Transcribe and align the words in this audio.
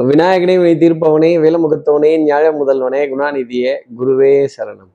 விநாயகனே 0.00 0.60
வினை 0.60 0.74
தீர்ப்பவனே 0.74 1.28
வேலமுகத்தவனே 1.44 2.10
ஞாழ 2.24 2.44
முதல்வனே 2.52 2.98
குணாநிதியே 3.10 3.76
குருவே 3.98 4.46
சரணம். 4.56 4.90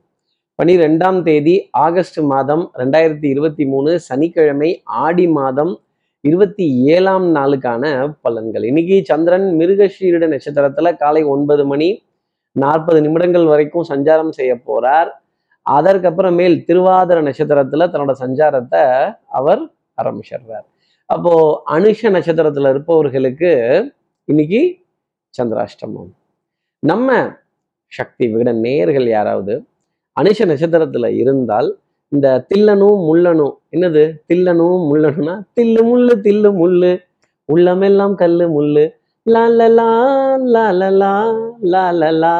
பனிரெண்டாம் 0.62 1.22
தேதி 1.22 1.68
ஆகஸ்ட் 1.70 2.18
மாதம் 2.18 2.70
ரெண்டாயிரத்தி 2.74 3.24
இருபத்தி 3.24 3.66
மூணு 3.66 4.00
சனிக்கிழமை 4.00 4.82
ஆடி 4.84 5.28
மாதம் 5.28 5.80
இருபத்தி 6.20 6.84
ஏழாம் 6.84 7.34
நாளுக்கான 7.34 8.14
பலன்கள். 8.24 8.64
இன்னைக்கு 8.64 9.02
சந்திரன் 9.04 9.56
மிருகஷீரிட 9.58 10.28
நட்சத்திரத்துல 10.34 10.96
காலை 10.96 11.22
ஒன்பது 11.22 11.66
மணி 11.66 12.02
நாற்பது 12.52 13.00
நிமிடங்கள் 13.00 13.44
வரைக்கும் 13.44 13.86
சஞ்சாரம் 13.88 14.30
செய்ய 14.30 14.54
போறார். 14.54 15.08
அதற்கப்புறமேல் 15.70 16.64
திருவாதிர 16.68 17.32
நட்சத்திரத்துல 17.32 17.88
தன்னோட 17.92 18.12
சஞ்சாரத்தை 18.20 19.14
அவர் 19.26 19.70
ஆரம்பிச்சிடுறார். 20.02 20.66
அப்போ 21.06 21.62
அனுஷ 21.70 22.02
நட்சத்திரத்துல 22.02 22.70
இருப்பவர்களுக்கு 22.70 23.92
இன்னைக்கு 24.24 24.80
சந்திராஷ்டமம் 25.34 26.10
நம்ம 26.82 27.10
சக்தி 27.92 28.24
விகட 28.26 28.50
நேயர்கள் 28.60 29.06
யாராவது 29.08 29.54
அனுஷ 30.16 30.46
நட்சத்திரத்துல 30.46 31.08
இருந்தால் 31.16 31.68
இந்த 32.12 32.28
தில்லனும் 32.50 33.02
முள்ளனும் 33.08 33.54
என்னது 33.74 34.02
தில்லனும் 34.30 34.82
முள்ளனும்னா 34.88 35.34
தில்லு 35.54 35.82
முள்ளு 35.82 36.14
தில்லு 36.22 36.50
முள்ளு 36.52 36.90
உள்ளமெல்லாம் 37.48 38.14
கல்லு 38.14 38.46
முள்ளு 38.48 38.84
லாலலா 39.26 39.88
லாலலா 40.54 41.12
லாலலா 41.72 42.34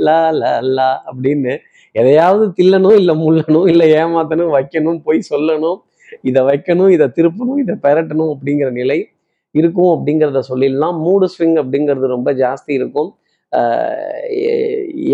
லாலலா 0.00 0.88
அப்படின்னு 1.08 1.52
எதையாவது 1.94 2.44
தில்லணும் 2.58 2.96
இல்லை 2.96 3.14
முள்ளணும் 3.16 3.68
இல்லை 3.68 3.86
ஏமாத்தணும் 3.94 4.52
வைக்கணும் 4.52 5.00
போய் 5.02 5.28
சொல்லணும் 5.30 5.78
இதை 6.24 6.42
வைக்கணும் 6.42 6.90
இதை 6.90 7.06
திருப்பணும் 7.16 7.60
இதை 7.60 7.74
பெரட்டணும் 7.82 8.32
அப்படிங்கிற 8.34 8.68
நிலை 8.70 8.98
இருக்கும் 9.50 9.92
அப்படிங்கிறத 9.94 10.40
சொல்லிடலாம். 10.50 10.96
மூடு 11.04 11.26
ஸ்விங் 11.34 11.56
அப்படிங்கிறது 11.62 12.14
ரொம்ப 12.16 12.32
ஜாஸ்தி 12.32 12.72
இருக்கும். 12.80 13.10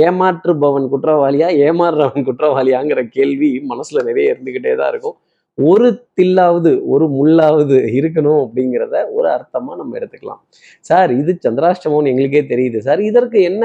ஏமாற்றுபவன் 0.07 0.87
குற்றவாளியா 0.93 1.49
ஏமாறுறவன் 1.67 2.27
குற்றவாளியாங்கிற 2.29 3.01
கேள்வி 3.09 3.51
மனசுல 3.73 4.03
நிறைய 4.05 4.35
இருந்துக்கிட்டே 4.35 4.73
தான் 4.77 4.91
இருக்கும். 4.95 5.17
ஒரு 5.59 5.89
தில்லாவது 6.19 6.71
ஒரு 6.93 7.07
முள்ளாவது 7.17 7.77
இருக்கணும் 7.99 8.41
அப்படிங்கிறத 8.45 8.95
ஒரு 9.17 9.29
அர்த்தமா 9.35 9.73
நம்ம 9.81 9.99
எடுத்துக்கலாம். 9.99 10.41
சார் 10.81 11.11
இது 11.21 11.33
சந்திராஷ்டமம்னு 11.47 12.11
எங்களுக்கே 12.13 12.43
தெரியுது. 12.53 12.79
சார் 12.79 13.01
இதற்கு 13.11 13.41
என்ன 13.51 13.65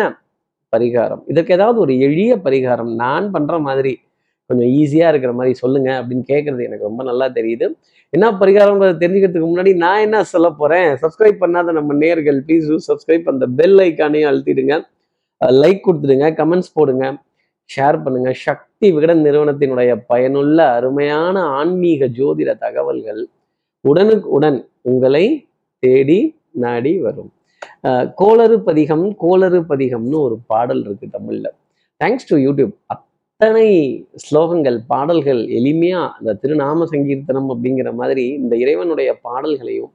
பரிகாரம்? 0.73 1.23
இதற்கு 1.25 1.53
ஏதாவது 1.53 1.79
ஒரு 1.79 1.93
எளிய 2.07 2.31
பரிகாரம். 2.45 2.91
நான் 3.03 3.31
பண்ற 3.31 3.59
மாதிரி 3.59 3.93
கொஞ்சம் 4.49 4.69
ஈஸியா 4.79 5.07
இருக்கிற 5.11 5.31
மாதிரி 5.39 5.53
சொல்லுங்க 5.61 5.89
அப்படின்னு 5.99 6.25
கேட்கறது 6.31 6.61
எனக்கு 6.67 6.87
ரொம்ப 6.89 7.01
நல்லா 7.09 7.25
தெரியுது. 7.37 7.65
என்ன 8.13 8.27
பரிகாரம்ன்றது 8.41 8.95
தெரிஞ்சுக்கிறதுக்கு 9.01 9.49
முன்னாடி 9.49 9.71
நான் 9.83 10.03
என்ன 10.05 10.21
சொல்ல 10.33 10.47
போறேன்? 10.61 10.87
சப்ஸ்கிரைப் 11.01 11.41
பண்ணாத 11.43 11.73
நம்ம 11.79 11.95
நேர்கள் 12.03 12.39
ப்ளீஸ் 12.45 12.69
டூ 12.71 12.77
சப்ஸ்கிரைப் 12.89 13.27
அந்த 13.33 13.47
பெல் 13.59 13.79
ஐக்கானையும் 13.87 14.29
அழுத்திடுங்க. 14.29 14.75
லைக் 15.63 15.83
கொடுத்துடுங்க 15.87 16.29
கமெண்ட்ஸ் 16.39 16.75
போடுங்க 16.77 17.05
ஷேர் 17.69 17.97
பண்ணுங்க. 18.05 18.29
சக்தி 18.45 18.87
விகடன் 18.95 19.21
நிறுவனத்தினுடைய 19.25 19.91
பயனுள்ள 20.11 20.57
அருமையான 20.77 21.43
ஆன்மீக 21.57 22.07
ஜோதிட 22.19 22.53
தகவல்கள் 22.65 23.21
உடனுக்கு 23.85 24.27
உடன் 24.37 24.59
உங்களை 24.91 25.25
தேடி 25.83 26.19
நாடி 26.63 26.93
வரும். 27.05 27.29
கோளறு 28.21 28.55
பதிகம் 28.67 29.05
கோளறு 29.23 29.59
பதிகம்னு 29.69 30.17
ஒரு 30.27 30.35
பாடல் 30.51 30.81
இருக்கு 30.87 31.07
தமிழ்ல. 31.17 31.45
தேங்க்ஸ் 32.01 32.27
டு 32.31 32.37
யூடியூப் 32.47 32.73
அத்தனை 33.41 33.67
ஸ்லோகங்கள் 34.23 34.77
பாடல்கள் 34.87 35.39
எளிமையா 35.57 35.99
அந்த 36.15 36.31
திருநாம 36.41 36.85
சங்கீர்த்தனம் 36.89 37.47
அப்படிங்கிற 37.53 37.89
மாதிரி 37.93 38.25
இந்த 38.39 38.53
இறைவனுடைய 38.55 39.09
பாடல்களையும் 39.27 39.91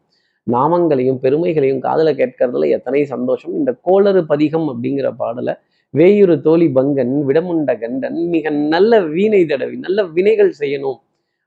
நாமங்களையும் 0.46 1.18
பெருமைகளையும் 1.24 1.82
காதுல 1.86 2.12
கேட்கறதுல 2.20 2.68
எத்தனை 2.68 3.02
சந்தோஷம். 3.10 3.52
இந்த 3.54 3.72
கோளறு 3.82 4.22
பதிகம் 4.26 4.66
அப்படிங்கிற 4.68 5.10
பாடலை 5.16 5.54
வேயுறு 5.94 6.36
தோழி 6.40 6.68
பங்கன் 6.68 7.12
விடமுண்ட 7.28 7.74
கண்டன் 7.78 8.18
மிக 8.28 8.50
நல்ல 8.74 9.02
வீணை 9.08 9.42
தடவி 9.44 9.76
நல்ல 9.76 10.06
வினைகள் 10.16 10.54
செய்யணும் 10.60 10.98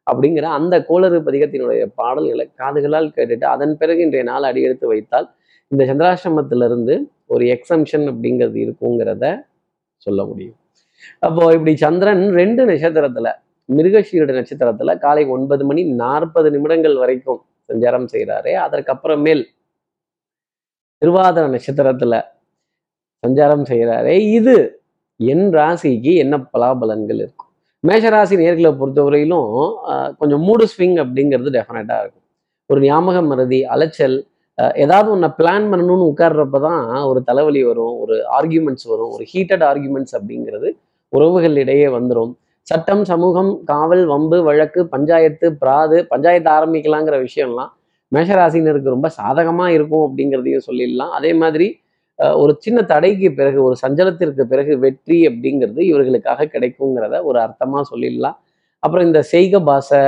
அப்படிங்கிற 0.07 0.45
அந்த 0.59 0.83
கோளறு 0.83 1.19
பதிகத்தினுடைய 1.21 1.89
பாடல்களை 1.95 2.47
காதுகளால் 2.61 3.11
கேட்டுட்டு 3.17 3.49
அதன் 3.55 3.75
பிறகு 3.77 4.05
இன்றைய 4.07 4.23
நாள் 4.23 4.49
அடியெடுத்து 4.51 4.87
வைத்தால் 4.87 5.27
இந்த 5.71 5.81
சந்திராசிரமத்திலிருந்து 5.85 6.97
ஒரு 7.25 7.45
எக்ஸம்ஷன் 7.47 8.07
அப்படிங்கிறது 8.13 8.59
இருக்குங்கிறத 8.67 9.25
சொல்ல 10.07 10.21
முடியும். 10.25 10.57
அப்போ 11.21 11.43
இப்படி 11.55 11.73
சந்திரன் 11.83 12.23
ரெண்டு 12.39 12.61
நட்சத்திரத்துல 12.69 13.27
மிருகஷீரட 13.69 14.31
நட்சத்திரத்துல 14.37 14.91
காலை 14.99 15.23
ஒன்பது 15.35 15.63
மணி 15.69 15.81
நாற்பது 16.01 16.49
நிமிடங்கள் 16.51 16.95
வரைக்கும் 17.01 17.39
சஞ்சாரம் 17.69 18.07
செய்கிறாரு 18.13 18.51
அதற்கப்புறமேல் 18.65 19.43
திருவாதிர 21.01 21.45
நட்சத்திரத்துல 21.53 22.15
சஞ்சாரம் 23.23 23.65
செய்கிறாரு 23.71 24.13
இது 24.37 24.55
என் 25.19 25.47
ராசிக்கு 25.53 26.11
என்ன 26.23 26.35
பலாபலன்கள் 26.51 27.19
இருக்கும்? 27.19 27.49
மேஷராசி 27.83 28.35
நேர்களை 28.41 28.71
பொறுத்தவரையிலும் 28.79 29.51
ஆஹ், 29.91 30.11
கொஞ்சம் 30.19 30.43
மூடு 30.47 30.65
ஸ்விங் 30.71 30.97
அப்படிங்கிறது 31.03 31.49
டெஃபினட்டாக 31.55 32.01
இருக்கும். 32.03 32.23
ஒரு 32.69 32.79
ஞாபக 32.85 33.17
மருதி 33.29 33.59
அலைச்சல் 33.73 34.17
ஏதாவது 34.77 35.09
ஒன்றை 35.11 35.29
பிளான் 35.39 35.65
பண்ணணும்னு 35.71 36.05
உட்கார்றப்ப 36.11 36.59
தான் 36.63 36.79
ஒரு 37.09 37.19
தலைவலி 37.23 37.61
வரும் 37.63 37.95
ஒரு 38.03 38.15
ஆர்கியூமெண்ட்ஸ் 38.37 38.87
வரும் 38.91 39.11
ஒரு 39.15 39.23
ஹீட்டட் 39.31 39.65
ஆர்கியூமெண்ட்ஸ் 39.69 40.15
அப்படிங்கிறது 40.19 40.69
உறவுகளிடையே 41.13 41.87
வந்துடும் 41.95 42.31
சட்டம் 42.67 43.03
சமூகம் 43.09 43.51
காவல் 43.71 44.03
வம்பு 44.11 44.37
வழக்கு 44.47 44.81
பஞ்சாயத்து 44.93 45.47
பிராது 45.61 45.97
பஞ்சாயத்து 46.11 46.49
ஆரம்பிக்கலாங்கிற 46.57 47.17
விஷயம்லாம் 47.27 47.71
மேஷராசினருக்கு 48.11 48.95
ரொம்ப 48.95 49.09
சாதகமாக 49.19 49.75
இருக்கும் 49.77 50.03
அப்படிங்கிறதையும் 50.07 50.65
சொல்லிடலாம். 50.67 51.13
அதே 51.17 51.31
மாதிரி 51.41 51.67
ஒரு 52.41 52.53
சின்ன 52.65 52.79
தடைக்கு 52.91 53.27
பிறகு 53.39 53.59
ஒரு 53.67 53.75
சஞ்சலத்திற்கு 53.83 54.43
பிறகு 54.51 54.73
வெற்றி 54.83 55.17
அப்படிங்கிறது 55.29 55.81
இவர்களுக்காக 55.89 56.47
கிடைக்குங்கிறத 56.53 57.15
ஒரு 57.29 57.37
அர்த்தமாக 57.45 57.83
சொல்லிடலாம். 57.91 58.37
அப்புறம் 58.83 59.07
இந்த 59.09 59.19
செய்க 59.33 59.59
பாசை 59.69 60.01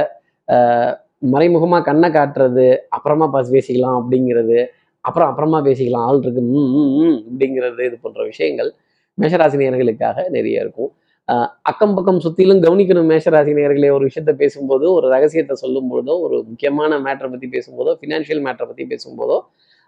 மறைமுகமாக 1.34 1.84
கண்ணை 1.90 2.10
காட்டுறது 2.18 2.68
அப்புறமா 2.96 3.26
பாஸ் 3.34 3.54
பேசிக்கலாம் 3.56 3.98
அப்படிங்கிறது 4.02 4.60
அப்புறம் 5.06 5.30
அப்புறமா 5.32 5.60
பேசிக்கலாம் 5.68 6.06
ஆள் 6.08 6.22
இருக்கு 6.24 6.42
அப்படிங்கிறது 7.28 7.82
இது 7.90 7.98
போன்ற 8.04 8.22
விஷயங்கள் 8.32 8.70
மேஷராசினியர்களுக்காக 9.22 10.18
நிறைய 10.36 10.64
இருக்கும். 10.64 10.92
அக்கம் 11.70 11.94
பக்கம் 11.96 12.20
சுத்திலும் 12.26 12.62
கவனிக்கணும் 12.66 13.10
மேஷராசினியர்களே 13.12 13.90
ஒரு 13.96 14.04
விஷயத்த 14.10 14.32
பேசும்போதோ 14.42 14.88
ஒரு 14.98 15.08
ரகசியத்தை 15.14 15.56
சொல்லும் 15.64 15.90
பொழுதோ 15.92 16.14
ஒரு 16.26 16.38
முக்கியமான 16.48 16.98
மேட்டரை 17.06 17.30
பத்தி 17.34 17.50
பேசும்போதோ 17.56 17.92
ஃபினான்ஷியல் 18.00 18.42
மேட்டரை 18.46 18.68
பத்தி 18.70 18.86
பேசும்போதோ 18.94 19.38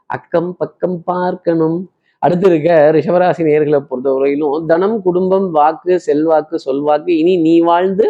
அக்கம் 0.09 0.52
பக்கம் 0.62 0.97
பார்க்கணும். 1.12 1.78
அடுத்து 2.22 2.47
இருக்க 2.50 2.72
ரிஷவராசி 2.96 3.44
நேர்களை 3.47 3.80
பொறுத்தவரையிலும் 3.90 4.66
தனம் 4.72 4.97
குடும்பம் 5.06 5.47
வாக்கு 5.52 5.94
செல்வாக்கு 6.08 6.58
சொல்வாக்கு 6.66 7.12
இனி 7.22 7.34
நீ 7.46 7.53
வாழ்ந்து 7.70 8.08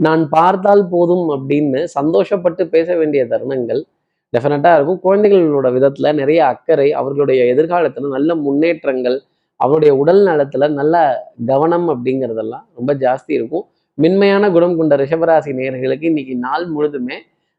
நான் 0.00 0.22
பார்த்தால் 0.28 0.82
போதும் 0.94 1.26
அப்படின்னு 1.34 1.80
சந்தோஷப்பட்டு 1.98 2.64
பேச 2.74 2.96
வேண்டிய 3.00 3.24
தருணங்கள் 3.32 3.82
டெஃபினட்டாக 4.32 4.76
இருக்கும். 4.78 5.00
குழந்தைகளோட 5.06 5.68
விதத்துல 5.76 6.12
நிறைய 6.20 6.40
அக்கறை 6.46 6.88
அவர்களுடைய 7.00 7.40
எதிர்காலத்துல 7.54 8.10
நல்ல 8.16 8.34
முன்னேற்றங்கள் 8.46 9.18
அவருடைய 9.60 9.92
உடல் 10.02 10.22
நலத்துல 10.30 10.68
நல்ல 10.80 10.94
கவனம் 11.46 11.86
அப்படிங்கிறதெல்லாம் 11.92 12.64
ரொம்ப 12.78 12.90
ஜாஸ்தி 13.04 13.32
இருக்கும். 13.38 13.64
மென்மையான 13.98 14.44
குணம் 14.54 14.76
கொண்ட 14.76 14.94
ரிஷபராசி 14.96 15.50
நேயர்களுக்கு 15.58 16.06
இன்னைக்கு 16.12 16.34
நாள் 16.46 16.64
முழுதுமே 16.74 17.16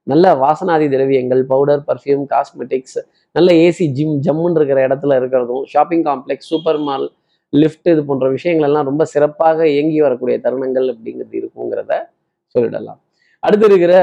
நல்ல 0.07 0.25
வாசனாதி 0.41 0.87
திரவியங்கள் 0.93 1.41
பவுடர் 1.51 1.83
பர்ஃப்யூம் 1.87 2.25
காஸ்மெட்டிக்ஸ் 2.33 2.99
நல்ல 3.35 3.49
ஏசி 3.65 3.85
ஜிம் 3.97 4.17
ஜம்முன்னு 4.25 4.59
இருக்கிற 4.59 4.79
இடத்துல 4.87 5.15
இருக்கிறதும் 5.19 5.63
shopping 5.73 6.03
complex 6.03 6.49
super 6.51 6.79
mall 6.87 7.07
lift 7.53 7.89
இது 7.93 8.01
போன்ற 8.05 8.27
விஷயங்கள் 8.29 8.67
எல்லாம் 8.69 8.87
ரொம்ப 8.89 9.03
சிறப்பாக 9.13 9.67
இயங்கி 9.69 9.99
வரக்கூடிய 10.01 10.35
தருணங்கள் 10.43 10.87
அப்படிங்கிறது 10.93 11.35
இருக்குங்கிறத 11.41 11.93
சொல்லிடலாம். 12.55 12.99
அடுத்து 13.43 13.65
இருக்கிற 13.65 13.93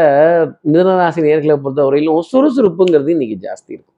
மிதனராசி 0.72 1.20
நேர்களை 1.28 1.56
பொறுத்தவரையிலும் 1.64 2.20
சுறுசுறுப்புங்கிறது 2.32 3.10
இன்னைக்கு 3.16 3.36
ஜாஸ்தி 3.46 3.70
இருக்கும். 3.76 3.91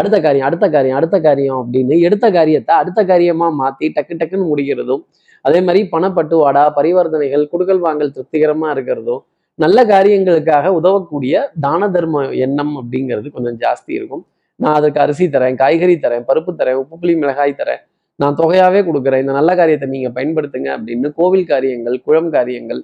அடுத்த 0.00 0.16
காரியம் 0.26 0.46
அடுத்த 0.48 0.66
காரியம் 0.74 0.98
அடுத்த 0.98 1.16
காரியம் 1.26 1.58
அப்படின்னு 1.62 1.96
எடுத்த 2.08 2.26
காரியத்தை 2.36 2.74
அடுத்த 2.82 3.00
காரியமா 3.10 3.48
மாத்தி 3.60 3.88
டக்கு 3.96 4.18
டக்குன்னு 4.20 4.50
முடிக்கிறதும் 4.52 5.02
அதே 5.44 5.60
மாதிரி 5.66 5.80
பணப்பட்டுவாடா 5.94 6.62
பரிவர்த்தனைகள் 6.78 7.44
குடுக்கல் 7.52 7.82
வாங்கல் 7.86 8.14
திருப்திகரமா 8.16 8.68
இருக்கிறதும் 8.76 9.22
நல்ல 9.58 9.78
காரியங்களுக்காக 9.92 10.66
உதவக்கூடிய 10.78 11.34
தான 11.64 11.88
தர்ம 11.94 12.24
எண்ணம் 12.46 12.74
அப்படிங்கிறது 12.80 13.28
கொஞ்சம் 13.36 13.56
ஜாஸ்தி 13.62 13.92
இருக்கும். 13.98 14.22
நான் 14.60 14.76
அதுக்கு 14.78 15.00
அரிசி 15.04 15.26
தரேன் 15.34 15.56
காய்கறி 15.62 15.96
தரேன் 16.04 16.26
பருப்பு 16.28 16.52
தரேன் 16.60 16.78
உப்பு 16.82 16.96
புளி 17.02 17.14
மிளகாய் 17.22 17.60
தரேன். 17.60 17.82
நான் 18.20 18.36
தொகையாவே 18.40 18.80
கொடுக்குறேன். 18.88 19.22
இந்த 19.24 19.34
நல்ல 19.38 19.50
காரியத்தை 19.60 19.88
நீங்க 19.94 20.08
பயன்படுத்துங்க 20.16 20.68
அப்படின்னு 20.76 21.10
கோவில் 21.18 21.50
காரியங்கள் 21.52 21.96
குழம் 22.06 22.30
காரியங்கள் 22.36 22.80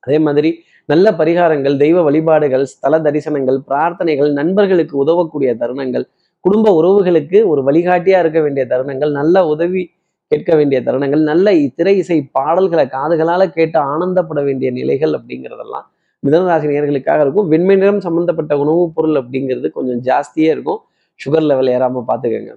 அதே 0.00 0.18
மாதிரி 0.18 0.50
நல்ல 0.84 1.12
பரிகாரங்கள் 1.12 1.76
தெய்வ 1.76 2.02
வழிபாடுகள் 2.02 2.64
ஸ்தல 2.64 2.98
தரிசனங்கள் 2.98 3.58
பிரார்த்தனைகள் 3.68 4.32
நண்பர்களுக்கு 4.32 4.96
உதவக்கூடிய 4.96 5.54
தருணங்கள் 5.54 6.04
குடும்ப 6.40 6.72
உறவுகளுக்கு 6.72 7.46
ஒரு 7.46 7.62
வழிகாட்டியா 7.62 8.18
இருக்க 8.18 8.40
வேண்டிய 8.40 8.66
தருணங்கள் 8.66 9.10
நல்ல 9.10 9.46
உதவி 9.46 9.90
கேட்க 10.26 10.56
வேண்டிய 10.56 10.82
தருணங்கள் 10.82 11.22
நல்ல 11.22 11.52
திரை 11.74 11.96
இசை 11.96 12.28
பாடல்களை 12.32 12.86
காதுகளால் 12.86 13.52
கேட்டு 13.52 13.78
ஆனந்தப்பட 13.80 14.44
வேண்டிய 14.44 14.70
நிலைகள் 14.70 15.10
அப்படிங்கிறதெல்லாம் 15.10 15.86
மிதனராசி 16.26 16.66
நேயர்களுக்காக 16.68 17.20
இருக்கும். 17.20 17.48
வெண்மை 17.48 17.76
நிறம் 17.76 18.00
சம்பந்தப்பட்ட 18.00 18.58
உணவுப் 18.58 18.94
பொருள் 18.94 19.14
அப்படிங்கிறது 19.14 19.68
கொஞ்சம் 19.70 20.00
ஜாஸ்தியே 20.02 20.48
இருக்கும். 20.54 20.80
சுகர் 21.20 21.46
லெவல் 21.46 21.66
ஏறாம 21.66 22.02
பார்த்துக்கோங்க. 22.08 22.52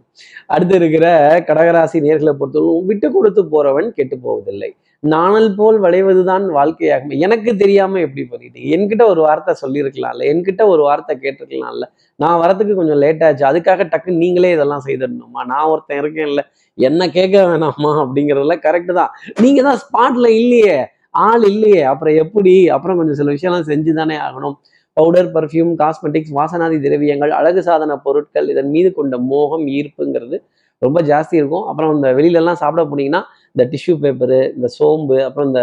அடுத்து 0.47 0.75
இருக்கிற 0.75 1.05
கடகராசி 1.39 1.97
நேர்களை 2.07 2.33
பொறுத்தவரைக்கும் 2.39 2.85
விட்டு 2.85 3.11
கொடுத்து 3.11 3.43
போறவன் 3.43 3.89
கெட்டு 3.89 4.17
போவதில்லை. 4.17 4.75
நாணல் 5.03 5.55
போல் 5.55 5.77
வளைவதுதான் 5.79 6.43
வாழ்க்கையாகும். 6.55 7.13
எனக்கு 7.19 7.55
தெரியாம 7.55 7.99
எப்படி 7.99 8.23
பண்ணிட்டீங்க 8.31 8.67
என்கிட்ட 8.75 9.03
ஒரு 9.05 9.21
வார்த்தை 9.21 9.53
சொல்லியிருக்கலாம்ல. 9.61 10.25
என்கிட்ட 10.31 10.67
ஒரு 10.67 10.81
வார்த்தை 10.81 11.17
கேட்டிருக்கலாம்ல. 11.21 11.85
நான் 12.19 12.41
வரத்துக்கு 12.41 12.73
கொஞ்சம் 12.73 12.97
லேட் 12.97 13.23
ஆச்சு. 13.23 13.45
அதுக்காக 13.45 13.87
டக்குன்னு 13.93 14.21
நீங்களே 14.23 14.51
இதெல்லாம் 14.51 14.83
செய்திடணுமா? 14.85 15.41
நான் 15.45 15.67
ஒருத்தன் 15.67 16.01
இருக்கேன்ல. 16.01 16.43
என்ன 16.77 17.09
கேட்க 17.09 17.37
வேணாமா? 17.47 17.93
அப்படிங்கிறதுல 18.03 18.57
கரெக்டு 18.67 18.93
தான். 18.93 19.11
நீங்க 19.41 19.61
தான் 19.61 19.79
ஸ்பாட்ல 19.83 20.27
இல்லையே. 20.41 20.77
ஆள் 21.09 21.43
இல்லையே. 21.43 21.81
அப்புறம் 21.83 22.15
எப்படி? 22.15 22.69
அப்புறம் 22.69 22.97
கொஞ்சம் 22.97 23.19
சில 23.21 23.31
விஷயம்லாம் 23.31 23.69
செஞ்சு 23.71 23.93
தானே 23.93 24.15
ஆகணும். 24.17 24.55
பவுடர் 24.97 25.31
பர்ஃப்யூம் 25.31 25.73
காஸ்மெட்டிக்ஸ் 25.81 26.33
வாசனாதி 26.35 26.77
திரவியங்கள் 26.81 27.31
அழகு 27.31 27.61
சாதன 27.63 27.97
பொருட்கள் 27.97 28.47
இதன் 28.47 28.69
மீது 28.69 28.93
கொண்ட 28.93 29.17
மோகம் 29.17 29.67
ஈர்ப்புங்கிறது 29.67 30.37
ரொம்ப 30.81 30.99
ஜாஸ்தி 31.01 31.35
இருக்கும். 31.35 31.65
அப்புறம் 31.65 31.95
இந்த 31.95 32.07
வெளியிலலாம் 32.13 32.59
சாப்பிட 32.61 32.83
போனீங்கன்னா 32.85 33.21
இந்த 33.55 33.63
டிஷ்யூ 33.71 33.93
பேப்பரு 34.03 34.37
இந்த 34.57 34.67
சோம்பு 34.77 35.17
அப்புறம் 35.27 35.47
இந்த 35.51 35.61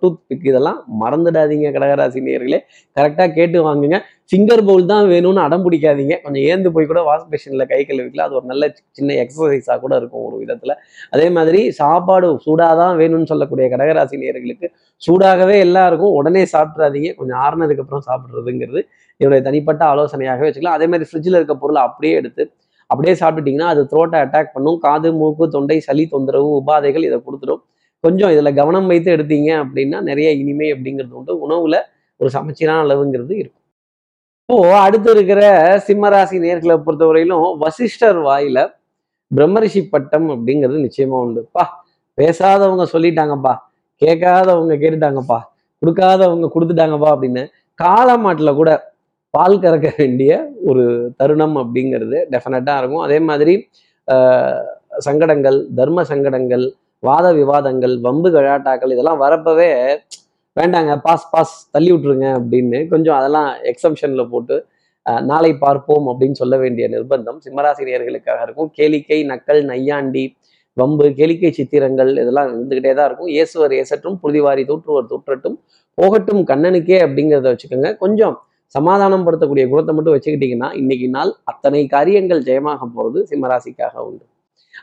டூத் 0.00 0.18
பிக் 0.30 0.46
இதெல்லாம் 0.50 0.78
மறந்துடாதீங்க 1.02 1.68
கடகராசி 1.76 2.20
நேர்களே 2.28 2.58
கரெக்டாக 2.96 3.28
கேட்டு 3.38 3.58
வாங்குங்க. 3.66 3.98
ஃபிங்கர் 4.30 4.62
பவுல் 4.68 4.88
தான் 4.92 5.06
வேணும்னு 5.12 5.40
அடம் 5.46 5.64
பிடிக்காதீங்க. 5.64 6.14
கொஞ்சம் 6.24 6.44
ஏந்து 6.50 6.68
போய் 6.74 6.88
கூட 6.90 7.00
வாஷ் 7.08 7.26
மிஷினில் 7.32 7.64
கை 7.72 7.80
கழுவிக்கலாம் 7.88 8.28
அது 8.28 8.36
ஒரு 8.40 8.46
நல்ல 8.52 8.64
சின்ன 8.98 9.16
எக்ஸசைஸாக 9.24 9.76
கூட 9.84 9.92
இருக்கும் 10.00 10.24
ஒரு 10.28 10.36
விதத்தில். 10.42 10.74
அதே 11.14 11.26
மாதிரி 11.36 11.60
சாப்பாடு 11.80 12.28
சூடாக 12.46 12.74
தான் 12.82 12.94
வேணும்னு 13.00 13.30
சொல்லக்கூடிய 13.32 13.66
கடகராசி 13.74 14.22
நேர்களுக்கு 14.24 14.68
சூடாகவே 15.02 15.58
எல்லாம் 15.66 15.88
இருக்கும் 15.90 16.16
உடனே 16.20 16.42
சாப்பிட்றாதீங்க 16.54 17.12
கொஞ்சம் 17.20 17.40
ஆறுனதுக்கப்புறம் 17.44 18.04
சாப்பிட்றதுங்கிறது 18.08 18.82
என்னுடைய 19.20 19.40
தனிப்பட்ட 19.48 19.82
ஆலோசனையாகவே 19.92 20.46
வச்சுக்கலாம். 20.48 20.78
அதே 20.78 20.86
மாதிரி 20.92 21.08
ஃப்ரிட்ஜில் 21.10 21.38
இருக்க 21.40 21.54
பொருளை 21.62 21.80
அப்படியே 21.88 22.14
எடுத்து 22.20 22.42
அப்படியே 22.92 23.14
சாப்பிட்டுட்டீங்கன்னா 23.20 23.68
அது 23.72 23.82
த்ரோட்டை 23.92 24.18
அட்டாக் 24.24 24.52
பண்ணும். 24.54 24.78
காது 24.86 25.08
மூக்கு 25.20 25.44
தொண்டை 25.54 25.78
சளி 25.86 26.04
தொந்தரவு 26.14 26.48
உபாதைகள் 26.60 27.06
இதை 27.08 27.18
கொடுத்துடும் 27.26 27.62
கொஞ்சம் 28.04 28.32
இதில் 28.34 28.56
கவனம் 28.60 28.88
வைத்து 28.92 29.10
எடுத்தீங்க 29.16 29.50
அப்படின்னா 29.62 29.98
நிறைய 30.10 30.28
இனிமை 30.42 30.68
அப்படிங்கிறது 30.74 31.14
உண்டு. 31.20 31.32
உணவுல 31.46 31.76
ஒரு 32.20 32.30
சமச்சீரான 32.36 32.80
அளவுங்கிறது 32.86 33.34
இருக்கும். 33.42 33.60
இப்போ 34.42 34.56
அடுத்து 34.86 35.10
இருக்கிற 35.16 35.42
சிம்மராசி 35.86 36.36
நேர்களை 36.44 36.76
பொறுத்தவரையிலும் 36.86 37.46
வசிஷ்டர் 37.64 38.18
வாயில 38.28 38.58
பிரம்மரிஷி 39.30 39.80
பட்டம் 39.94 40.26
அப்படிங்கிறது 40.34 40.78
நிச்சயமா 40.86 41.18
உண்டுப்பா 41.26 41.64
பேசாதவங்க 42.18 42.84
சொல்லிட்டாங்கப்பா. 42.94 43.54
கேட்காதவங்க 44.02 44.74
கேட்டுட்டாங்கப்பா. 44.82 45.38
கொடுக்காதவங்க 45.82 46.48
கொடுத்துட்டாங்கப்பா 46.54 47.10
அப்படின்னு 47.14 47.42
காலமாட்டில் 47.78 48.58
கூட 48.60 48.70
பால் 49.34 49.62
கறக்க 49.64 49.88
வேண்டிய 50.00 50.32
ஒரு 50.70 50.84
தருணம் 51.20 51.56
அப்படிங்கிறது 51.62 52.18
டெஃபினட்டாக 52.32 52.80
இருக்கும். 52.80 53.04
அதே 53.06 53.18
மாதிரி 53.28 53.54
சங்கடங்கள் 55.06 55.58
தர்ம 55.78 56.02
சங்கடங்கள் 56.10 56.64
வாத 57.02 57.26
விவாதங்கள் 57.38 57.94
வம்பு 58.06 58.28
கழாட்டாக்கள் 58.34 58.92
இதெல்லாம் 58.94 59.22
வரப்பவே 59.22 59.70
வேண்டாங்க 60.56 60.92
பாஸ் 61.06 61.30
பாஸ் 61.32 61.54
தள்ளி 61.74 61.90
விட்டுருங்க 61.92 62.28
அப்படின்னு 62.38 62.78
கொஞ்சம் 62.92 63.16
அதெல்லாம் 63.20 63.48
எக்ஸம்ஷனில் 63.70 64.30
போட்டு 64.32 64.56
நாளை 65.30 65.50
பார்ப்போம் 65.64 66.06
அப்படின்னு 66.10 66.36
சொல்ல 66.40 66.54
வேண்டிய 66.62 66.84
நிர்பந்தம் 66.94 67.38
சிம்மராசினியர்களுக்காக 67.46 68.44
இருக்கும். 68.46 68.68
கேளிக்கை 68.78 69.18
நக்கல் 69.30 69.62
நையாண்டி 69.70 70.24
வம்பு 70.76 71.06
கேளிக்கை 71.18 71.50
சித்திரங்கள் 71.56 72.10
இதெல்லாம் 72.22 72.50
இருந்துக்கிட்டே 72.52 72.92
தான் 72.98 73.08
இருக்கும். 73.08 73.30
இயேசுவர் 73.36 73.72
ஏசற்றும் 73.80 74.18
புழுதிவாரி 74.22 74.62
தூற்றுவர் 74.70 75.10
தூற்றட்டும் 75.12 75.56
போகட்டும் 75.98 76.42
கண்ணனுக்கே 76.50 76.98
அப்படிங்கிறத 77.06 77.48
வச்சுக்கோங்க. 77.52 77.90
கொஞ்சம் 78.04 78.36
சமாதானம் 78.74 79.24
படுத்தக்கூடிய 79.26 79.64
குணத்தை 79.70 79.92
மட்டும் 79.94 80.14
வச்சுக்கிட்டீங்கன்னா 80.14 80.68
இன்னைக்கு 80.80 81.08
நாள் 81.16 81.32
அத்தனை 81.50 81.80
காரியங்கள் 81.94 82.46
ஜெயமாக 82.46 82.86
போகிறது 82.94 83.18
சிம்மராசிக்காக 83.30 83.94
உண்டு. 84.06 84.24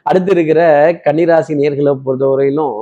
அடுத்து 0.05 0.31
இருக்கிற 0.35 0.61
கன்னிராசி 1.05 1.53
நேர்களை 1.61 1.93
பொறுத்தவரையிலும் 2.05 2.75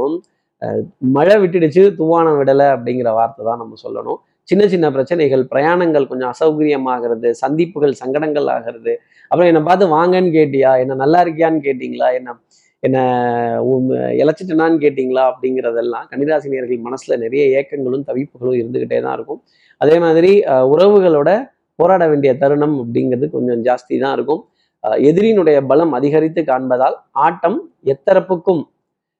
அஹ், 0.61 0.83
மழை 1.15 1.35
விட்டுடுச்சு 1.41 1.81
துவானம் 1.97 2.37
விடலை 2.39 2.67
அப்படிங்கிற 2.75 3.09
வார்த்தை 3.17 3.41
தான் 3.47 3.61
நம்ம 3.61 3.75
சொல்லணும். 3.83 4.19
சின்ன 4.47 4.63
சின்ன 4.67 4.85
பிரச்சனைகள் 4.95 5.43
பிரயாணங்கள் 5.51 6.09
கொஞ்சம் 6.09 6.31
அசௌகரியமாகிறது 6.33 7.29
சந்திப்புகள் 7.41 7.93
சங்கடங்கள் 7.99 8.47
ஆகிறது. 8.53 8.93
அப்புறம் 9.31 9.49
என்னை 9.51 9.61
பார்த்து 9.63 9.87
வாங்கன்னு 9.93 10.31
கேட்டியா? 10.35 10.71
என்ன 10.83 10.97
நல்லா 11.03 11.19
இருக்கியான்னு 11.25 11.61
கேட்டிங்களா? 11.67 12.09
என்ன 12.19 12.35
என்ன 12.83 12.97
உம், 13.67 13.87
இழைச்சிட்டனான்னு 14.21 14.81
கேட்டிங்களா? 14.83 15.23
அப்படிங்கிறதெல்லாம் 15.31 16.05
கன்னிராசி 16.11 16.51
நேர்கள் 16.51 16.85
மனசுல 16.87 17.15
நிறைய 17.23 17.43
ஏக்கங்களும் 17.59 18.07
தவிப்புகளும் 18.09 18.59
இருந்துக்கிட்டே 18.59 18.99
தான் 19.05 19.15
இருக்கும். 19.17 19.39
அதே 19.81 19.95
மாதிரி 19.99 20.31
உறவுகளோட 20.71 21.29
போராட 21.79 22.03
வேண்டிய 22.07 22.31
தருணம் 22.37 22.77
அப்படிங்கிறது 22.81 23.25
கொஞ்சம் 23.29 23.61
ஜாஸ்தி 23.63 23.95
தான் 23.99 24.15
இருக்கும். 24.17 24.41
அஹ், 24.83 24.99
எதிரியினுடைய 25.09 25.57
பலம் 25.67 25.93
அதிகரித்து 25.93 26.41
காண்பதால் 26.43 26.95
ஆட்டம் 27.21 27.59
எத்தரப்புக்கும் 27.93 28.61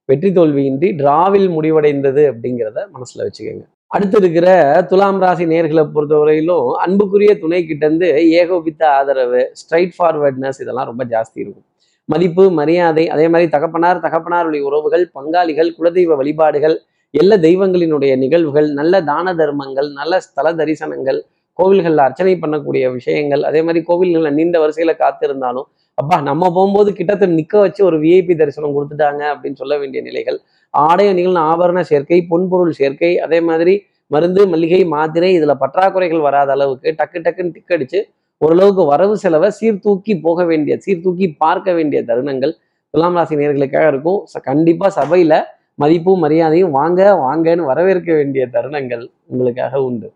வெற்றி 0.09 0.29
தோல்வியின்றி 0.31 0.89
டிராவில் 0.99 1.47
முடிவடைந்தது 1.53 2.21
அப்படிங்கிறத 2.31 2.79
மனசுல 2.93 3.25
வச்சுக்கோங்க. 3.25 3.63
அடுத்து 3.91 4.17
இருக்கிற 4.17 4.47
துலாம் 4.89 5.19
ராசி 5.21 5.45
நேர்களை 5.51 5.83
பொறுத்தவரையிலும் 5.91 6.69
அன்புக்குரிய 6.83 7.31
துணை 7.39 7.59
கிட்ட 7.63 7.83
இருந்து 7.85 8.07
ஏகோபித்த 8.39 8.83
ஆதரவு 8.93 9.41
ஸ்ட்ரைட் 9.53 9.95
ஃபார்வர்ட்னஸ் 9.97 10.59
இதெல்லாம் 10.63 10.89
ரொம்ப 10.91 11.03
ஜாஸ்தி 11.13 11.39
இருக்கும். 11.43 11.65
மதிப்பு 12.09 12.43
மரியாதை 12.59 13.03
அதே 13.13 13.25
மாதிரி 13.27 13.47
தகப்பனார் 13.49 14.03
தகப்பனாருடைய 14.03 14.61
உறவுகள் 14.63 15.05
பங்காளிகள் 15.15 15.69
குலதெய்வ 15.77 16.15
வழிபாடுகள் 16.15 16.75
எல்லா 17.13 17.35
தெய்வங்களினுடைய 17.45 18.13
நிகழ்வுகள் 18.17 18.67
நல்ல 18.73 19.01
தான 19.01 19.33
தர்மங்கள் 19.33 19.89
நல்ல 19.91 20.13
ஸ்தல 20.19 20.47
தரிசனங்கள் 20.53 21.19
கோவில்களில் 21.59 22.03
அர்ச்சனை 22.05 22.33
பண்ணக்கூடிய 22.41 22.85
விஷயங்கள் 22.91 23.43
அதே 23.43 23.59
மாதிரி 23.61 23.81
கோவில்களில் 23.89 24.35
நீண்ட 24.39 24.57
வரிசையில் 24.63 24.99
காத்திருந்தாலும் 25.03 25.67
அப்பா 25.97 26.17
நம்ம 26.21 26.49
போகும்போது 26.49 26.89
கிட்டத்தட்ட 26.93 27.37
நிற்க 27.37 27.55
வச்சு 27.59 27.81
ஒரு 27.83 27.97
விஐபி 28.03 28.33
தரிசனம் 28.41 28.75
கொடுத்துட்டாங்க 28.75 29.21
அப்படின்னு 29.33 29.59
சொல்ல 29.61 29.75
வேண்டிய 29.77 30.01
நிலைகள். 30.01 30.37
ஆடை 30.73 31.05
அணிகள் 31.11 31.39
ஆபரண 31.43 31.79
சேர்க்கை 31.81 32.19
பொன்பொருள் 32.31 32.77
சேர்க்கை 32.79 33.11
அதே 33.25 33.39
மாதிரி 33.41 33.73
மருந்து 34.11 34.41
மல்லிகை 34.51 34.81
மாத்திரை 34.95 35.29
இதில் 35.37 35.59
பற்றாக்குறைகள் 35.63 36.21
வராத 36.27 36.51
அளவுக்கு 36.51 36.89
டக்கு 36.99 37.19
டக்குன்னு 37.25 37.55
டிக் 37.55 37.73
அடிச்சு 37.75 37.99
ஓரளவுக்கு 38.41 38.83
வரவு 38.85 39.15
செலவை 39.23 39.49
சீர்தூக்கி 39.59 40.13
போக 40.25 40.43
வேண்டிய 40.51 40.73
சீர்தூக்கி 40.85 41.27
பார்க்க 41.43 41.73
வேண்டிய 41.77 41.99
தருணங்கள் 42.09 42.53
துலாம் 42.93 43.17
ராசி 43.17 43.35
நேர்களுக்காக 43.39 43.87
இருக்கும். 43.93 44.19
கண்டிப்பாக 44.49 44.91
சபையில் 44.99 45.37
மதிப்பும் 45.81 46.23
மரியாதையும் 46.25 46.75
வாங்க 46.79 47.01
வாங்கன்னு 47.25 47.69
வரவேற்க 47.71 48.09
வேண்டிய 48.19 48.43
தருணங்கள் 48.55 49.03
உங்களுக்காக 49.31 49.81
உண்டு. 49.87 50.07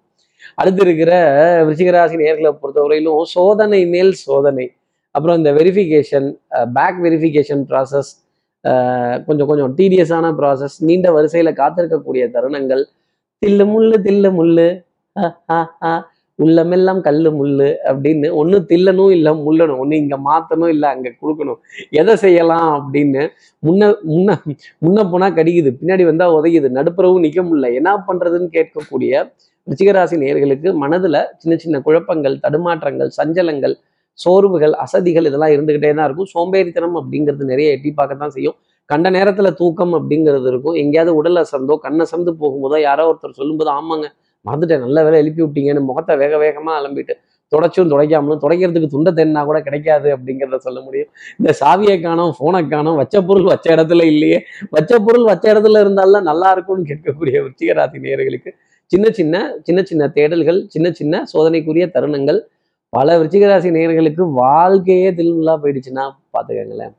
அடுத்து 0.61 0.81
இருக்கிற 0.85 1.11
விருச்சிகராசி 1.65 2.15
நேர்களை 2.21 2.51
பொறுத்தவரையிலும் 2.61 3.27
சோதனை 3.35 3.81
மேல் 3.93 4.13
சோதனை. 4.25 4.65
அப்புறம் 5.15 5.37
இந்த 5.39 5.51
வெரிஃபிகேஷன் 5.59 6.27
பேக் 6.77 6.99
வெரிஃபிகேஷன் 7.05 7.63
ப்ராசஸ் 7.71 8.11
கொஞ்சம் 9.27 9.49
கொஞ்சம் 9.51 9.71
டீடியஸான 9.77 10.25
ப்ராசஸ் 10.39 10.75
நீண்ட 10.87 11.07
வரிசையில் 11.17 11.59
காத்திருக்கக்கூடிய 11.61 12.23
தருணங்கள். 12.35 12.83
தில்லு 13.41 13.65
முள்ளு 13.73 13.97
தில்லு 14.07 14.29
முள்ளு 14.39 14.67
உள்ளமெல்லாம் 16.43 16.99
கல்லு 17.07 17.29
முள்ளு 17.39 17.69
அப்படின்னு 17.89 18.27
ஒன்று 18.41 18.57
தில்லணும் 18.71 19.11
இல்லை 19.17 19.31
முள்ளணும் 19.45 19.79
ஒன்று 19.83 19.99
இங்கே 20.03 20.17
மாற்றணும் 20.27 20.71
இல்லை 20.75 20.87
அங்கே 20.95 21.11
கொடுக்கணும். 21.21 21.59
எதை 21.99 22.13
செய்யலாம் 22.23 22.69
அப்படின்னு 22.77 23.23
முன்ன 23.67 23.91
முன்ன 24.11 24.37
முன்ன 24.85 25.05
போனால் 25.13 25.35
கடிக்குது 25.39 25.71
பின்னாடி 25.79 26.05
வந்தால் 26.11 26.35
உதையுது 26.37 26.71
நடுப்புறவும் 26.79 27.23
நிற்க 27.27 27.41
முடியல. 27.49 27.69
என்ன 27.79 27.91
பண்ணுறதுன்னு 28.09 28.49
கேட்கக்கூடிய 28.57 29.23
ரிச்சிகராசி 29.67 30.15
நேர்களுக்கு 30.23 30.69
மனதில் 30.83 31.21
சின்ன 31.41 31.55
சின்ன 31.63 31.79
குழப்பங்கள் 31.87 32.35
தடுமாற்றங்கள் 32.45 33.11
சஞ்சலங்கள் 33.19 33.75
சோர்வுகள் 34.19 34.73
அசதிகள் 34.83 35.27
இதெல்லாம் 35.29 35.53
இருந்துகிட்டே 35.55 35.91
தான் 35.97 36.07
இருக்கும். 36.07 36.29
சோம்பேறித்தனம் 36.33 36.97
அப்படிங்கிறது 36.99 37.45
நிறைய 37.51 37.75
எட்டி 37.75 37.91
பார்க்கத்தான் 37.99 38.33
செய்யும். 38.37 38.57
கண்ட 38.89 39.07
நேரத்தில் 39.17 39.57
தூக்கம் 39.59 39.93
அப்படிங்கிறது 39.97 40.47
இருக்கும். 40.51 40.75
எங்கேயாவது 40.81 41.11
உடல் 41.19 41.39
அசந்தோ 41.43 41.75
கண்ணை 41.85 42.05
சந்து 42.11 42.31
போகும்போதோ 42.41 42.77
யாரோ 42.87 43.03
ஒருத்தர் 43.11 43.39
சொல்லும்போது 43.39 43.71
ஆமாங்க 43.77 44.07
மறந்துட்டேன். 44.45 44.83
நல்ல 44.85 45.03
வேலை 45.05 45.17
எழுப்பி 45.23 45.41
விட்டீங்கன்னு 45.45 45.83
முகத்தை 45.89 46.15
வேக 46.23 46.37
வேகமாக 46.43 46.79
அலம்பிட்டு 46.81 47.15
தொடச்சும் 47.51 47.89
துடைக்காமலும் 47.91 48.41
துடைக்கிறதுக்கு 48.43 48.89
துண்டை 48.93 49.11
தென்னா 49.17 49.41
கூட 49.47 49.57
கிடைக்காது 49.67 50.09
அப்படிங்கிறத 50.15 50.57
சொல்ல 50.65 50.79
முடியும். 50.85 51.09
இந்த 51.39 51.51
சாவியை 51.61 51.97
காணோம் 52.05 52.31
ஃபோனை 52.37 52.61
காணோம் 52.73 52.99
வச்ச 53.01 53.15
பொருள் 53.29 53.47
வச்ச 53.51 53.67
இடத்துல 53.75 54.05
இல்லையே. 54.13 54.37
வச்ச 54.75 54.99
பொருள் 55.07 55.25
வச்ச 55.31 55.45
இடத்துல 55.53 55.81
இருந்தாலும் 55.85 56.27
நல்லா 56.29 56.51
இருக்கும்னு 56.55 56.89
கேட்கக்கூடிய 56.91 57.35
விருச்சிகராசி 57.43 57.99
நேர்களுக்கு 58.05 58.51
சின்ன 58.91 59.09
சின்ன 59.17 59.35
சின்ன 59.67 59.79
சின்ன 59.89 60.07
தேடல்கள் 60.15 60.59
சின்ன 60.73 60.87
சின்ன 60.99 61.23
சோதனைக்குரிய 61.33 61.85
தருணங்கள். 61.97 62.39
பல 62.89 63.17
விருச்சிகராசி 63.19 63.69
நேர்களுக்கு 63.75 64.23
வாழ்க்கையே 64.41 65.11
தில்முல்லா 65.19 65.53
போயிடுச்சுன்னா 65.63 66.05
பார்த்துக்கங்களேன். 66.35 66.93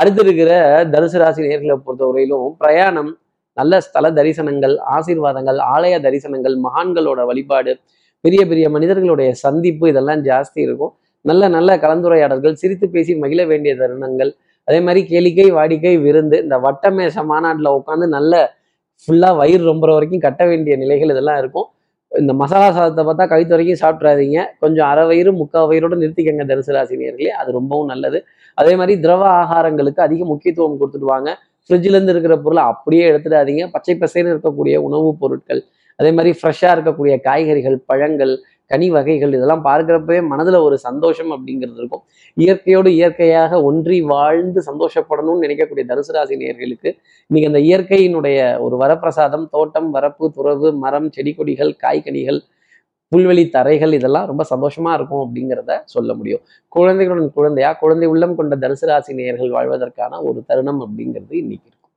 அடுத்து 0.00 0.20
இருக்கிற 0.24 0.50
தனுசு 0.94 1.18
ராசி 1.22 1.40
நேர்களை 1.46 1.76
பொறுத்தவரையிலும் 1.86 2.50
பிரயாணம் 2.62 3.10
நல்ல 3.56 3.80
ஸ்தல 3.86 4.06
தரிசனங்கள் 4.18 4.74
ஆசீர்வாதங்கள் 4.96 5.58
ஆலய 5.74 5.94
தரிசனங்கள் 6.06 6.56
மகான்களோட 6.66 7.20
வழிபாடு 7.30 7.72
பெரிய 8.24 8.42
பெரிய 8.50 8.66
மனிதர்களுடைய 8.74 9.30
சந்திப்பு 9.44 9.84
இதெல்லாம் 9.92 10.22
ஜாஸ்தி 10.28 10.60
இருக்கும். 10.66 10.92
நல்ல 11.24 11.42
நல்ல 11.56 11.70
கலந்துரையாடல்கள் 11.84 12.58
சிரித்து 12.62 12.86
பேசி 12.94 13.12
மகிழ 13.22 13.40
வேண்டிய 13.52 13.72
தருணங்கள். 13.82 14.30
அதே 14.68 14.78
மாதிரி 14.86 15.00
கேளிக்கை 15.12 15.46
வாடிக்கை 15.58 15.94
விருந்து 16.06 16.36
இந்த 16.44 16.56
வட்டமேச 16.66 17.22
மாநாட்டில் 17.30 17.76
உட்காந்து 17.78 18.06
நல்ல 18.16 18.34
ஃபுல்லாக 19.02 19.34
வயிறு 19.40 19.62
ரொம்ப 19.72 19.92
வரைக்கும் 19.96 20.24
கட்ட 20.24 20.42
வேண்டிய 20.50 20.74
நிலைகள் 20.82 21.12
இதெல்லாம் 21.14 21.38
இருக்கும். 21.42 21.68
இந்த 22.12 22.32
மசாலா 22.40 22.68
சாதத்தை 22.76 23.02
பார்த்தா 23.08 23.24
கழுத்து 23.32 23.54
வரைக்கும் 23.54 23.80
சாப்பிட்றாதீங்க 23.82 24.38
கொஞ்சம் 24.62 24.88
அரை 24.92 25.04
வயிறு 25.10 25.30
முக்கால் 25.40 25.68
வயிறோட 25.70 25.94
நிறுத்திக்கங்க 26.02 26.44
தனுசு 26.50 26.72
ராசினியர்களே. 26.76 27.30
அது 27.40 27.50
ரொம்பவும் 27.58 27.90
நல்லது. 27.92 28.18
அதே 28.58 28.72
மாதிரி 28.80 28.94
திரவ 29.04 29.22
ஆகாரங்களுக்கு 29.42 30.00
அதிக 30.06 30.24
முக்கியத்துவம் 30.32 30.78
கொடுத்துடுவாங்க 30.80 31.30
ஃப்ரிட்ஜிலேருந்து 31.66 32.08
இருக்கிற 32.08 32.36
பொருளை 32.36 32.62
அப்படியே 32.62 33.04
எடுத்துடாதீங்க. 33.10 33.64
பச்சை 33.70 33.94
பசைன்னு 34.00 34.32
இருக்கக்கூடிய 34.34 34.76
உணவுப் 34.76 35.20
பொருட்கள் 35.20 35.62
அதே 35.98 36.10
மாதிரி 36.12 36.30
ஃப்ரெஷ்ஷாக 36.38 36.74
இருக்கக்கூடிய 36.76 37.14
காய்கறிகள் 37.20 37.78
பழங்கள் 37.86 38.32
கனி 38.70 38.90
வகைகள் 38.90 39.32
இதெல்லாம் 39.34 39.64
பார்க்குறப்பவே 39.64 40.20
மனதில் 40.22 40.58
ஒரு 40.66 40.78
சந்தோஷம் 40.78 41.30
அப்படிங்கிறது 41.30 41.76
இருக்கும். 41.76 42.02
இயற்கையோடு 42.36 42.90
இயற்கையாக 42.90 43.62
ஒன்றி 43.62 44.00
வாழ்ந்து 44.00 44.60
சந்தோஷப்படணும்னு 44.70 45.44
நினைக்கக்கூடிய 45.44 45.84
தனுசு 45.88 46.12
ராசி 46.12 46.36
நேர்களுக்கு 46.36 46.90
இன்னைக்கு 47.30 47.50
அந்த 47.52 47.58
இயற்கையினுடைய 47.58 48.38
ஒரு 48.60 48.76
வரப்பிரசாதம் 48.76 49.46
தோட்டம் 49.50 49.90
வரப்பு 49.94 50.32
துறவு 50.36 50.72
மரம் 50.72 51.10
செடி 51.10 51.34
கொடிகள் 51.34 51.72
காய்கனிகள் 51.82 52.40
புல்வெளி 53.12 53.44
தரைகள் 53.50 53.92
இதெல்லாம் 53.92 54.26
ரொம்ப 54.30 54.42
சந்தோஷமா 54.50 54.90
இருக்கும் 54.98 55.22
அப்படிங்கிறத 55.24 55.72
சொல்ல 55.94 56.10
முடியும். 56.14 56.42
குழந்தைகளுடன் 56.72 57.32
குழந்தையா 57.38 57.70
குழந்தை 57.82 58.08
உள்ளம் 58.12 58.36
கொண்ட 58.38 58.56
தனுசு 58.64 58.86
ராசி 58.90 59.12
நேயர்கள் 59.14 59.54
வாழ்வதற்கான 59.56 60.20
ஒரு 60.28 60.40
தருணம் 60.46 60.80
அப்படிங்கிறது 60.84 61.34
இன்னைக்கு 61.42 61.66
இருக்கும். 61.70 61.90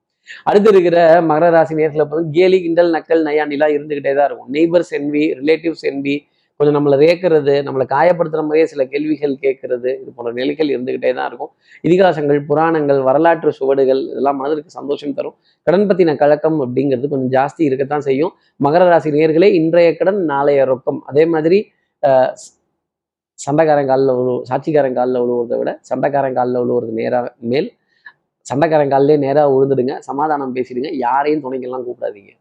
அடுத்து 0.43 0.70
இருக்கிற 0.74 0.98
மகர 1.29 1.50
ராசி 1.55 1.74
நேர்களை 1.79 2.05
பார்த்து 2.05 2.34
கேலி 2.38 2.58
கிண்டல் 2.62 2.91
நக்கல் 2.96 3.22
நையாண்டிலாம் 3.27 3.74
இருந்துகிட்டே 3.75 4.13
தான் 4.20 4.27
இருக்கும். 4.29 4.51
நெய்பர்ஸ் 4.55 4.93
என்பி 5.00 5.24
ரிலேட்டிவ்ஸ் 5.41 5.86
என்பி 5.91 6.15
கொஞ்சம் 6.60 6.75
நம்மளை 6.77 6.98
வேக்கிறது 7.01 7.53
நம்மளை 7.67 7.86
காயப்படுத்துற 7.89 8.41
மாதிரியே 8.41 8.65
சில 8.65 8.83
கேள்விகள் 8.86 9.33
கேட்கறது 9.43 9.89
இது 10.01 10.10
போன்ற 10.15 10.31
நிலைகள் 10.33 10.69
இருந்துகிட்டே 10.74 11.12
தான் 11.13 11.27
இருக்கும். 11.29 11.51
இதிகாசங்கள் 11.83 12.39
புராணங்கள் 12.50 13.00
வரலாற்று 13.03 13.51
சுவடுகள் 13.60 14.01
இதெல்லாம் 14.12 14.38
மனதிற்கு 14.38 14.72
சந்தோஷம் 14.72 15.13
தரும். 15.13 15.36
கடன் 15.67 15.88
பற்றின 15.89 16.15
கழக்கம் 16.15 16.60
அப்படிங்கிறது 16.65 17.12
கொஞ்சம் 17.13 17.33
ஜாஸ்தி 17.38 17.63
இருக்கத்தான் 17.69 18.05
செய்யும். 18.10 18.33
மகர 18.60 18.89
ராசி 18.89 19.12
நேர்களே 19.17 19.50
இன்றைய 19.60 19.91
கடன் 19.95 20.22
நாளைய 20.25 20.65
ரொக்கம். 20.72 21.01
அதே 21.05 21.25
மாதிரி 21.33 21.60
அஹ், 22.03 22.31
சண்டைக்காரன் 23.39 23.88
காலில் 23.88 24.13
உழு 24.15 24.33
சாட்சிக்காரன் 24.50 24.98
காலில் 24.98 25.22
உழுவுறதை 25.22 25.57
விட 25.60 25.72
சண்டைக்காரன் 25.89 26.36
காலில் 26.36 26.62
உழுவுறது 26.63 26.93
நேராக 27.00 27.25
மேல். 27.51 27.69
சண்டைக்காரன் 28.45 28.93
காலிலே 28.93 29.17
நேராக 29.25 29.53
உழுந்துடுங்க 29.55 29.95
சமாதானம் 30.10 30.55
பேசிடுங்க 30.57 30.89
யாரையும் 31.05 31.43
துணைக்கெல்லாம் 31.45 31.86
கூப்பிடாதீங்க. 31.88 32.31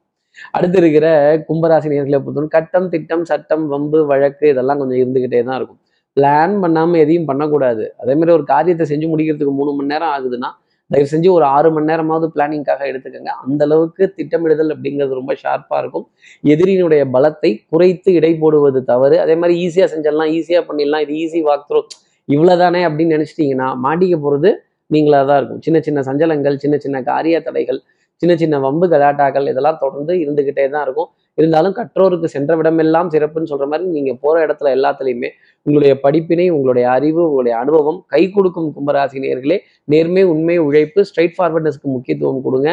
அடுத்து 0.57 0.79
இருக்கிற 0.83 1.07
கும்பராசி 1.49 1.89
நேர்களை 1.93 2.19
பொறுத்தவரை 2.25 2.51
கட்டம் 2.57 2.89
திட்டம் 2.95 3.25
சட்டம் 3.31 3.65
வம்பு 3.73 4.01
வழக்கு 4.11 4.45
இதெல்லாம் 4.53 4.81
கொஞ்சம் 4.83 5.01
இருந்துகிட்டே 5.03 5.41
தான் 5.49 5.59
இருக்கும். 5.61 5.81
பிளான் 6.17 6.55
பண்ணாமல் 6.63 7.03
எதையும் 7.05 7.29
பண்ணக்கூடாது. 7.31 7.85
அதே 8.03 8.15
மாதிரி 8.19 8.33
ஒரு 8.39 8.45
காரியத்தை 8.55 8.87
செஞ்சு 8.93 9.07
முடிக்கிறதுக்கு 9.13 9.55
மூணு 9.61 9.73
மணி 9.77 9.93
நேரம் 9.93 10.13
ஆகுதுன்னா 10.17 10.51
தயவு 10.91 11.09
செஞ்சு 11.13 11.29
ஒரு 11.37 11.45
ஆறு 11.57 11.69
மணி 11.75 11.89
நேரமாவது 11.91 12.27
பிளானிங்காக 12.35 12.83
எடுத்துக்கோங்க. 12.91 13.33
அந்த 13.45 13.61
அளவுக்கு 13.69 14.03
திட்டமிடுதல் 14.17 14.73
அப்படிங்கிறது 14.75 15.19
ரொம்ப 15.21 15.33
ஷார்ப்பா 15.43 15.77
இருக்கும். 15.83 16.05
எதிரியினுடைய 16.53 17.03
பலத்தை 17.15 17.51
குறைத்து 17.73 18.11
இடை 18.19 18.33
போடுவது 18.43 18.81
தவறு. 18.91 19.17
அதே 19.25 19.37
மாதிரி 19.43 19.55
ஈஸியா 19.67 19.87
செஞ்சிடலாம் 19.93 20.33
ஈஸியா 20.39 20.61
பண்ணிடலாம். 20.69 21.05
இது 21.07 21.15
ஈஸி 21.23 21.41
வாக் 21.49 21.67
த்ரூ 21.71 21.81
இவ்வளோதானே 22.29 22.83
அப்படின்னு 22.89 23.17
நினைச்சிட்டீங்கன்னா 23.17 23.69
மாட்டிக்க 23.87 24.17
போறது 24.27 24.51
நீங்களா 24.95 25.21
தான் 25.31 25.39
இருக்கும். 25.41 25.63
சின்ன 25.67 25.79
சின்ன 25.87 26.01
சஞ்சலங்கள் 26.09 26.57
சின்ன 26.65 26.77
சின்ன 26.85 26.97
காரிய 27.11 27.37
தடைகள் 27.49 27.81
சின்ன 28.23 28.35
சின்ன 28.41 28.57
வம்பு 28.65 28.87
கலாட்டாக்கள் 28.93 29.47
இதெல்லாம் 29.53 29.79
தொடர்ந்து 29.81 30.13
இருந்துக்கிட்டே 30.23 30.65
தான் 30.75 30.85
இருக்கும். 30.87 31.09
இருந்தாலும் 31.39 31.75
கற்றோருக்கு 31.79 32.29
சென்ற 32.35 32.53
விடமெல்லாம் 32.59 33.09
சிறப்புன்னு 33.15 33.51
சொல்ற 33.53 33.67
மாதிரி 33.71 33.89
நீங்க 33.97 34.13
போற 34.25 34.35
இடத்துல 34.47 34.71
எல்லாத்துலயுமே 34.77 35.29
உங்களுடைய 35.67 35.93
படிப்பினை 36.05 36.47
உங்களுடைய 36.57 36.87
அறிவு 36.97 37.21
உங்களுடைய 37.29 37.55
அனுபவம் 37.63 37.99
கை 38.15 38.23
கொடுக்கும் 38.37 38.69
கும்பராசினியர்களே 38.77 39.59
நேர்மை 39.93 40.23
உண்மை 40.33 40.57
உழைப்பு 40.67 41.03
ஸ்ட்ரைட் 41.09 41.37
ஃபார்வர்ட்னஸ்க்கு 41.39 41.95
முக்கியத்துவம் 41.97 42.45
கொடுங்க. 42.47 42.71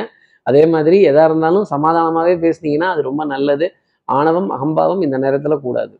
அதே 0.48 0.64
மாதிரி 0.74 0.98
எதா 1.12 1.24
இருந்தாலும் 1.30 1.66
சமாதானமாகவே 1.74 2.36
பேசுனீங்கன்னா 2.46 2.90
அது 2.94 3.02
ரொம்ப 3.10 3.24
நல்லது. 3.34 3.66
ஆணவம் 4.18 4.50
அகம்பாவம் 4.56 5.02
இந்த 5.06 5.18
நேரத்துல 5.24 5.56
கூடாது. 5.66 5.94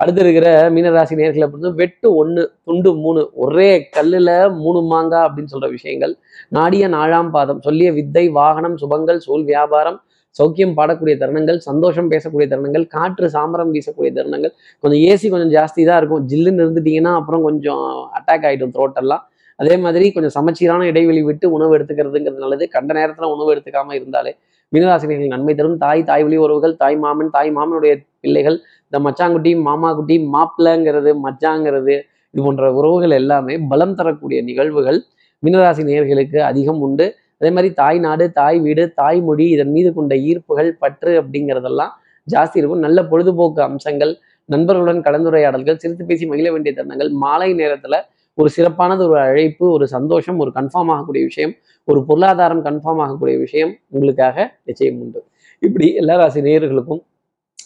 அடுத்து 0.00 0.20
இருக்கிற 0.24 0.46
மீனராசி 0.74 1.14
நேர்களை 1.20 1.46
பொறுத்து 1.50 1.70
வெட்டு 1.80 2.08
ஒன்று 2.20 2.42
துண்டு 2.68 2.90
மூணு 3.02 3.20
ஒரே 3.44 3.70
கல்லுல 3.96 4.30
மூணு 4.62 4.80
மாங்காய் 4.92 5.26
அப்படின்னு 5.26 5.52
சொல்ற 5.54 5.68
விஷயங்கள். 5.76 6.14
நாடிய 6.56 6.84
நாழாம் 6.96 7.30
பாதம் 7.36 7.60
சொல்லிய 7.66 7.90
வித்தை 7.98 8.24
வாகனம் 8.40 8.76
சுபங்கள் 8.82 9.20
சூழ் 9.26 9.44
வியாபாரம் 9.52 9.98
சௌக்கியம் 10.36 10.76
பாடக்கூடிய 10.76 11.14
தருணங்கள் 11.22 11.58
சந்தோஷம் 11.68 12.10
பேசக்கூடிய 12.12 12.46
தருணங்கள் 12.52 12.84
காற்று 12.94 13.26
சாமரம் 13.34 13.72
வீசக்கூடிய 13.74 14.10
தருணங்கள். 14.18 14.52
கொஞ்சம் 14.82 15.02
ஏசி 15.08 15.26
கொஞ்சம் 15.34 15.52
ஜாஸ்தி 15.56 15.82
தான் 15.88 15.98
இருக்கும். 16.00 16.22
ஜில்லுன்னு 16.30 16.64
இருந்துட்டீங்கன்னா 16.64 17.12
அப்புறம் 17.20 17.42
கொஞ்சம் 17.48 17.82
அட்டாக் 18.18 18.46
ஆகிடும் 18.50 18.72
த்ரோட்டெல்லாம் 18.76 19.24
அதே 19.62 19.74
மாதிரி 19.84 20.06
கொஞ்சம் 20.14 20.34
சமச்சீரான 20.36 20.86
இடைவெளி 20.92 21.20
விட்டு 21.28 21.46
உணவு 21.56 21.74
எடுத்துக்கிறதுங்கிறது 21.78 22.44
நல்லது. 22.44 22.64
கண்ட 22.76 22.90
நேரத்தில் 22.98 23.32
உணவு 23.34 23.50
எடுத்துக்காமல் 23.54 23.98
இருந்தாலே 23.98 24.32
மீனராசினியர்கள் 24.74 25.32
நன்மை 25.34 25.54
தரும். 25.58 25.76
தாய் 25.84 26.02
தாய் 26.10 26.24
வழி 26.26 26.36
உறவுகள் 26.44 26.74
தாய் 26.82 26.98
மாமன் 27.04 27.32
தாய் 27.36 27.50
மாமனுடைய 27.56 27.94
பிள்ளைகள் 28.24 28.56
இந்த 28.86 28.98
மச்சாங்குட்டி 29.06 29.52
மாமா 29.68 29.90
குட்டி 29.98 30.16
மாப்பிள்ளைங்கிறது 30.34 31.10
மச்சாங்கிறது 31.26 31.94
இது 32.34 32.42
போன்ற 32.46 32.66
உறவுகள் 32.78 33.14
எல்லாமே 33.20 33.54
பலம் 33.72 33.96
தரக்கூடிய 33.98 34.38
நிகழ்வுகள் 34.48 34.98
மீனராசி 35.42 35.82
நேர்களுக்கு 35.88 36.38
அதிகம் 36.50 36.80
உண்டு. 36.86 37.06
அதே 37.40 37.50
மாதிரி 37.56 37.70
தாய் 37.80 37.98
நாடு 38.04 38.24
தாய் 38.40 38.58
வீடு 38.66 38.82
தாய்மொழி 39.00 39.46
இதன் 39.54 39.72
மீது 39.76 39.90
கொண்ட 39.96 40.14
ஈர்ப்புகள் 40.30 40.70
பற்று 40.82 41.12
அப்படிங்கிறதெல்லாம் 41.20 41.92
ஜாஸ்தி 42.26 42.56
இருக்கும். 42.60 42.84
நல்ல 42.86 42.98
பொழுதுபோக்கு 43.10 43.60
அம்சங்கள் 43.68 44.12
நண்பர்களுடன் 44.48 45.00
கலந்துரையாடல்கள் 45.06 45.80
சிரித்து 45.82 46.04
பேசி 46.10 46.24
மகிழ 46.30 46.48
வேண்டிய 46.54 46.72
தருணங்கள் 46.78 47.10
மாலை 47.24 47.48
நேரத்துல 47.60 47.96
ஒரு 48.34 48.48
சிறப்பானது 48.48 49.08
ஒரு 49.08 49.20
அழைப்பு 49.20 49.70
ஒரு 49.70 49.88
சந்தோஷம் 49.88 50.38
ஒரு 50.38 50.50
கன்ஃபார்ம் 50.54 50.92
ஆகக்கூடிய 50.94 51.24
விஷயம் 51.24 51.54
ஒரு 51.84 52.04
பொருளாதாரம் 52.04 52.64
கன்ஃபார்ம் 52.64 53.00
ஆகக்கூடிய 53.04 53.38
விஷயம் 53.38 53.76
உங்களுக்காக 53.88 54.58
நிச்சயம் 54.64 55.00
உண்டு. 55.00 55.24
இப்படி 55.58 55.94
எல்லா 55.94 56.16
ராசி 56.16 56.40
நேயர்களுக்கும் 56.40 57.02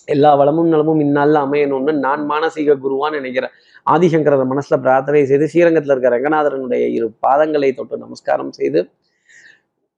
எல்லா 0.05 0.35
வளமும் 0.35 0.69
நலமும் 0.69 1.01
இந்நாளில் 1.01 1.35
அமையணும்னு 1.35 1.93
நான் 1.93 2.31
மானசீக 2.31 2.77
குருவான்னு 2.85 3.13
நினைக்கிறேன். 3.13 3.51
ஆதிசங்கரர் 3.91 4.47
மனசுல 4.53 4.77
பிரார்த்தனை 4.81 5.25
செய்து 5.25 5.49
ஸ்ரீரங்கத்தில் 5.49 5.97
இருக்கிற 5.97 6.19
ரங்கநாதரனுடைய 6.19 6.89
இரு 6.89 7.13
பாதங்களை 7.27 7.75
தொட்டு 7.75 7.99
நமஸ்காரம் 7.99 8.53
செய்து 8.53 8.89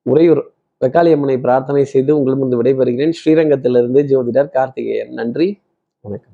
உறையூர் 0.03 0.51
வெக்காளியம்மனை 0.85 1.41
பிரார்த்தனை 1.41 1.85
செய்து 1.85 2.17
உங்களிடமிருந்து 2.17 2.63
விடைபெறுகிறேன். 2.63 3.13
ஸ்ரீரங்கத்திலிருந்து 3.25 4.03
ஜோதிடர் 4.13 4.51
கார்த்திகேயன். 4.51 5.13
நன்றி. 5.13 5.61
வணக்கம். 6.01 6.33